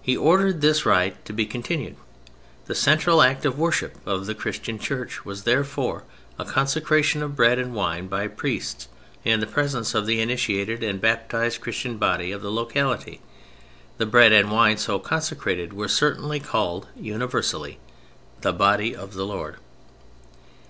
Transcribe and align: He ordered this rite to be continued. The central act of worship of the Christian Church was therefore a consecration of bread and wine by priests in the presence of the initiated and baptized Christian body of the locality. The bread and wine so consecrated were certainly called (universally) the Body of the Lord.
He 0.00 0.16
ordered 0.16 0.62
this 0.62 0.86
rite 0.86 1.22
to 1.26 1.32
be 1.34 1.44
continued. 1.44 1.96
The 2.68 2.74
central 2.74 3.20
act 3.20 3.44
of 3.44 3.58
worship 3.58 3.98
of 4.06 4.24
the 4.24 4.34
Christian 4.34 4.78
Church 4.78 5.26
was 5.26 5.42
therefore 5.42 6.04
a 6.38 6.46
consecration 6.46 7.22
of 7.22 7.36
bread 7.36 7.58
and 7.58 7.74
wine 7.74 8.06
by 8.06 8.28
priests 8.28 8.88
in 9.26 9.40
the 9.40 9.46
presence 9.46 9.94
of 9.94 10.06
the 10.06 10.22
initiated 10.22 10.82
and 10.82 11.02
baptized 11.02 11.60
Christian 11.60 11.98
body 11.98 12.32
of 12.32 12.40
the 12.40 12.50
locality. 12.50 13.20
The 13.98 14.06
bread 14.06 14.32
and 14.32 14.50
wine 14.50 14.78
so 14.78 14.98
consecrated 14.98 15.74
were 15.74 15.86
certainly 15.86 16.40
called 16.40 16.88
(universally) 16.98 17.78
the 18.40 18.54
Body 18.54 18.96
of 18.96 19.12
the 19.12 19.26
Lord. 19.26 19.58